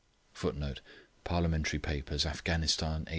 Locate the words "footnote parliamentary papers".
0.33-2.25